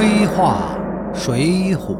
[0.00, 0.78] 黑话
[1.14, 1.94] 水浒》。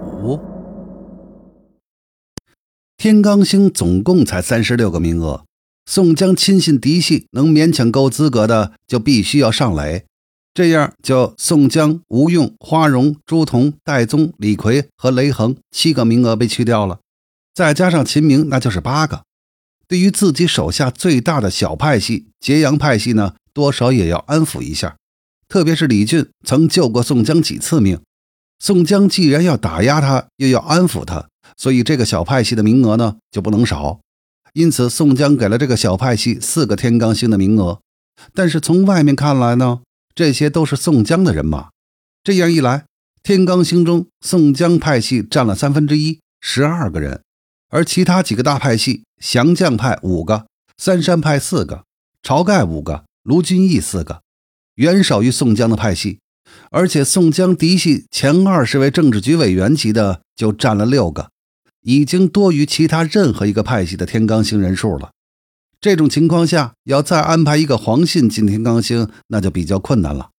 [2.97, 5.45] 天罡星总共才三十六个名额，
[5.85, 10.07] 宋江亲信嫡系能勉强够资格的，就必须要上垒。
[10.55, 17.01] 这样，就宋江、吴用、花荣、朱仝、戴宗、李逵和雷横七个名额被去掉了，
[17.53, 19.25] 再加上秦明，那就是八个。
[19.87, 24.97] 对于自己手下最大的小派系揭阳派系呢，多少也要安抚一下。
[25.51, 28.01] 特别是李俊曾救过宋江几次命，
[28.61, 33.99] 宋江既然要打压他，又要安抚他，所以这个小派系的名额呢就不能少。
[34.53, 37.81] 因此，宋江给了这个小派系四个天罡星的名额。
[38.33, 39.81] 但是从外面看来呢，
[40.15, 41.71] 这些都是宋江的人马。
[42.23, 42.85] 这样一来，
[43.25, 47.23] 天罡星中宋江派系占了三分之一，十二个人。
[47.71, 51.85] 而其他几个大派系，降将派五个，三山派四个，
[52.23, 54.23] 晁盖五个，卢俊义四个，
[54.81, 56.21] 远少于宋江的派系。
[56.71, 61.31] 而且宋江嫡系前二十位政治局委员级的就占了六个，
[61.83, 65.11] 已经多于其他任何一个派系的天罡星人数了。
[65.81, 70.31] 这种情况下，要再安排一个黄信进天罡星，那就比较困难了。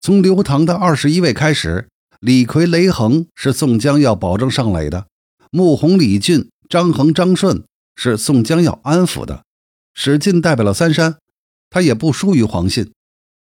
[0.00, 1.88] 从刘唐的二十一位开始，
[2.20, 5.06] 李逵、雷横是宋江要保证上垒的。
[5.50, 9.44] 穆弘、李俊、张衡、张顺是宋江要安抚的，
[9.94, 11.16] 史进代表了三山，
[11.68, 12.90] 他也不输于黄信。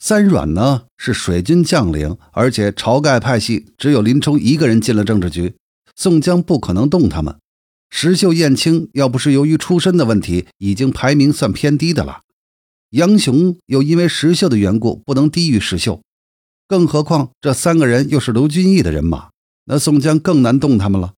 [0.07, 5.55] 三阮呢是水军将领，而且晁盖派系只有林冲一个人进了政治局，
[5.95, 7.35] 宋江不可能动他们。
[7.89, 12.21] 石秀、燕青要不是由于出身的问题，已经排名算偏低的了。
[12.91, 16.03] 杨雄又因为石秀的缘故不能低于石秀，
[16.67, 19.29] 更何况这三个人又是卢俊义的人马，
[19.65, 21.15] 那宋江更难动他们了。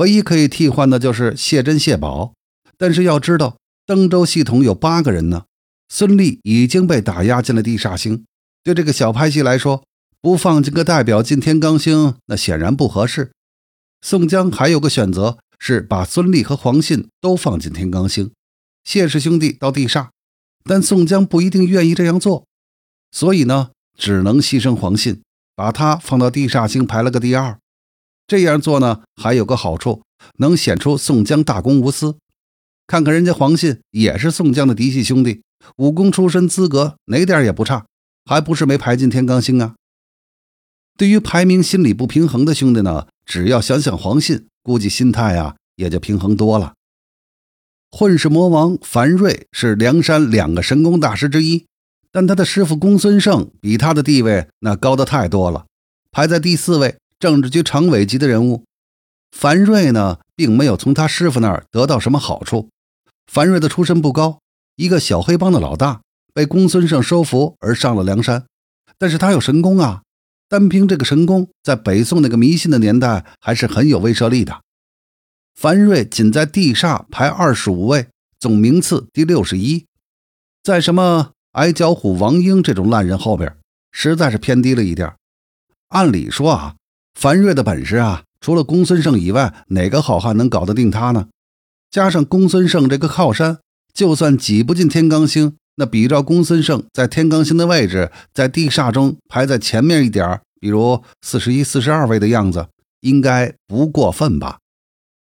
[0.00, 2.34] 唯一可以替换的就是谢珍、谢宝，
[2.76, 5.44] 但是要知道，登州系统有八个人呢。
[5.88, 8.24] 孙立已经被打压进了地煞星，
[8.62, 9.84] 对这个小派系来说，
[10.20, 13.32] 不放进个代表进天罡星，那显然不合适。
[14.00, 18.32] 宋江还有个选择，是把孙立和黄信都放进天罡星，
[18.82, 20.08] 谢氏兄弟到地煞，
[20.64, 22.46] 但宋江不一定愿意这样做，
[23.10, 25.22] 所以呢，只能牺牲黄信，
[25.54, 27.58] 把他放到地煞星排了个第二。
[28.26, 30.02] 这样做呢，还有个好处，
[30.38, 32.16] 能显出宋江大公无私。
[32.86, 35.42] 看看人家黄信也是宋江的嫡系兄弟，
[35.76, 37.86] 武功出身，资格哪点也不差，
[38.24, 39.74] 还不是没排进天罡星啊？
[40.96, 46.74] 对于排名心理不平衡的兄弟呢，只要想想黄信，估计心态啊也就平衡多了。
[47.90, 51.66] 混世魔王樊瑞是梁山两个神功大师之一，
[52.10, 55.66] 但他的师傅公孙胜比他的地位那高的太多了，
[56.10, 56.96] 排在第四位。
[57.20, 58.64] 政治局常委级的人物，
[59.30, 62.68] 樊瑞呢，并没有从他师傅那儿得到什么好处。
[63.26, 64.40] 樊瑞的出身不高，
[64.76, 66.02] 一个小黑帮的老大，
[66.32, 68.44] 被公孙胜收服而上了梁山。
[68.98, 70.02] 但是他有神功啊，
[70.48, 74.62] 单凭这个神功，在北宋那个迷信的年代，还是很有威慑力的。
[75.54, 78.08] 樊瑞仅在地煞排二十五位，
[78.38, 79.86] 总名次第六十一，
[80.62, 83.56] 在什么矮脚虎王英这种烂人后边，
[83.92, 85.14] 实在是偏低了一点。
[85.88, 86.76] 按理说啊。
[87.14, 91.28] 樊瑞的本事啊，除了公孙胜以外，哪个好汉能搞得定他呢？
[91.88, 93.60] 加上公孙胜这个靠山，
[93.94, 102.66] 就算挤不进天罡星，那比照公孙胜在天罡星的位置，在地煞中排在前面一点比如四十一、四十二位的样子，
[103.00, 104.58] 应该不过分吧？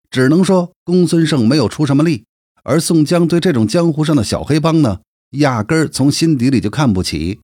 [0.10, 2.26] 只能说公孙胜没有出什么力，
[2.64, 5.02] 而宋江对这种江湖上的小黑帮呢，
[5.32, 7.40] 压根儿从心底里就看不起。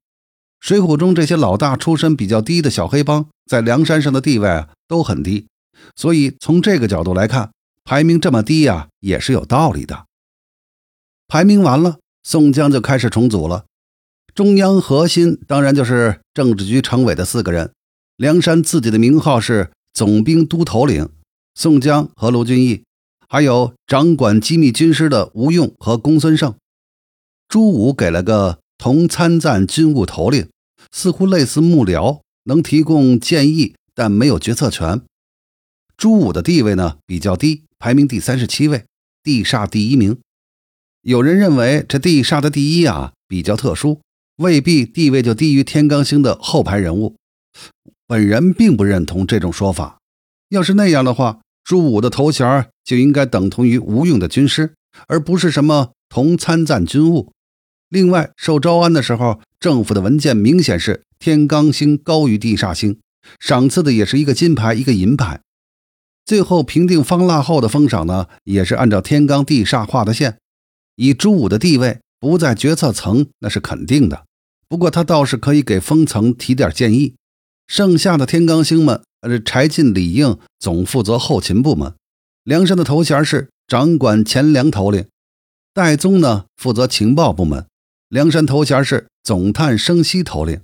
[0.60, 5.48] 水浒中这些老大出身比较低的小黑帮，在梁山上的地位都很低，
[5.96, 7.52] 所以从这个角度来看，
[7.86, 10.06] 排名这么低呀，也是有道理的。
[11.30, 13.64] 排名完了，宋江就开始重组了。
[14.36, 17.72] 中央核心当然就是政治局常委的四个人。
[18.18, 21.08] 梁山自己的名号是总兵都头领，
[21.56, 22.84] 宋江和卢俊义，
[23.30, 26.54] 还有掌管机密军师的吴用和公孙胜。
[27.48, 28.60] 朱武给了个。
[28.82, 30.48] 同参赞军务头领，
[30.90, 35.02] 似乎类似幕僚，能提供建议，但没有决策权。
[35.98, 38.86] 朱武的地位呢比较低，排名第三十七位，
[39.22, 40.18] 地煞第一名。
[41.02, 44.02] 有人认为这地煞的第一啊比较特殊，
[44.38, 47.16] 未必地位就低于天罡星的后排人物。
[48.06, 50.00] 本人并不认同这种说法。
[50.50, 54.74] 要是那样的话，朱武的头衔就应该等同于吴用的军师，
[55.08, 57.32] 而不是什么同参赞军务。
[57.88, 63.00] 另外，受招安的时候，政府的文件明显是天罡星高于地煞星，
[63.40, 65.40] 赏赐的也是一个金牌，一个银牌。
[66.26, 70.38] 最后评定方腊后的封赏呢，也是按照天罡地煞画的线。
[71.02, 74.26] 以朱武的地位不在决策层，那是肯定的。
[74.68, 77.16] 不过他倒是可以给封层提点建议。
[77.68, 81.94] 剩下的天罡星们，呃，柴进、李应总负责后勤部门。
[82.44, 85.06] 梁山的头衔是掌管钱粮头领，
[85.74, 87.66] 戴宗呢负责情报部门。
[88.10, 90.60] 梁山头衔是总探生息头领。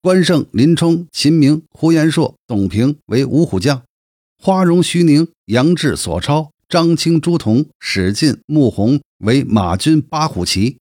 [0.00, 3.82] 关胜、林冲、秦明、呼延灼、董平为五虎将，
[4.42, 10.76] 花荣、徐宁、杨志、索超、张清、朱仝、史进、穆弘为马军八虎骑。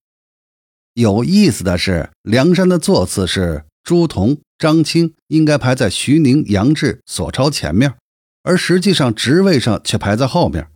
[0.93, 7.93] 有意思的是，梁山的座次是朱仝、张清应该排在徐宁、杨志、索超前面，
[8.43, 10.67] 而实际上职位上却排在后面。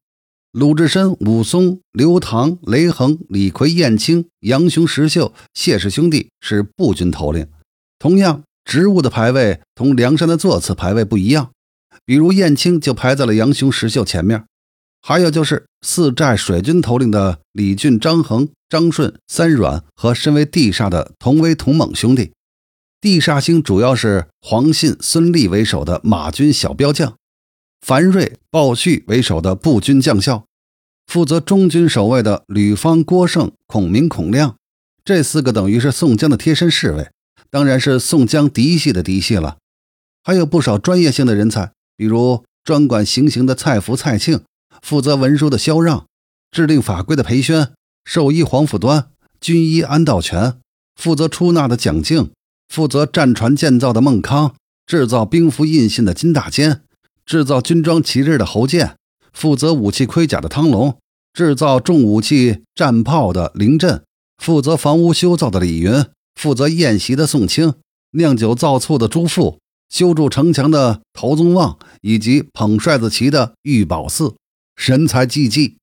[0.54, 7.48] 鲁智深、武松、刘唐、雷横、李逵、燕青、杨雄、石秀、谢氏兄弟是步军头领。
[8.00, 11.52] 同样，职务的排位同梁山的座次排位不一样。
[12.06, 14.46] 比如燕青就排在了杨雄、石秀前面。
[15.02, 22.32] 还有就是四寨水军头领的李俊、张衡、张顺、三阮和身为地煞的同威、同猛兄弟。
[23.02, 27.16] 地煞星主要是黄信、孙立为首的马军小标将，
[27.82, 30.46] 樊瑞、鲍旭为首的步军将校，
[31.08, 34.56] 负责中军守卫的吕方、郭盛、孔明、孔亮，
[35.04, 37.10] 这四个等于是宋江的贴身侍卫。
[37.50, 39.58] 当然是宋江嫡系的嫡系了，
[40.24, 44.42] 还有不少专业性的人才，比如专管行刑的蔡福、蔡庆，
[44.82, 46.06] 负责文书的萧让，
[46.52, 47.72] 制定法规的裴宣，
[48.04, 50.58] 兽医黄甫端，军医安道全，
[50.96, 52.32] 负责出纳的蒋敬，
[52.68, 54.56] 负责战船建造的孟康，
[54.86, 56.82] 制造兵符印信的金大坚，
[57.26, 58.98] 制造军装旗帜的侯建，
[59.32, 60.98] 负责武器盔甲的汤龙，
[61.34, 64.04] 制造重武器战炮的林震，
[64.38, 66.06] 负责房屋修造的李云。
[66.34, 67.74] 负责宴席的宋清，
[68.12, 74.36] 酿酒造醋的朱富，修筑城墙的陶宗旺，以及捧帅子旗的玉宝寺，
[74.82, 75.81] 神采济济。